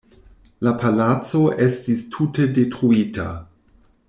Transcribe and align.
La 0.67 0.73
palaco 0.83 1.43
estis 1.67 2.03
tute 2.17 2.51
detruita. 2.57 3.29